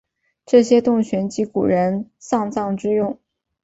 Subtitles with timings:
[0.47, 3.19] 这些洞穴即古人丧葬之用。